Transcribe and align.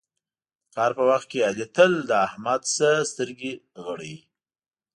د 0.65 0.65
کار 0.75 0.91
په 0.97 1.03
وخت 1.09 1.27
کې 1.31 1.45
علي 1.47 1.67
تل 1.75 1.91
له 2.09 2.15
احمد 2.27 2.61
نه 2.79 2.89
سترګې 3.11 3.51
غړوي. 3.85 4.17